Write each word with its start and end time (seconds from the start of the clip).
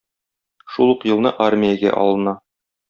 Шул 0.77 0.95
ук 0.95 1.07
елны 1.11 1.35
армиягә 1.47 1.97
алына. 2.03 2.37